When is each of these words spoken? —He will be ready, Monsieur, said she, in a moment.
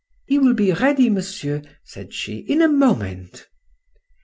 —He 0.25 0.39
will 0.39 0.55
be 0.55 0.71
ready, 0.73 1.11
Monsieur, 1.11 1.61
said 1.83 2.11
she, 2.11 2.37
in 2.37 2.63
a 2.63 2.67
moment. 2.67 3.45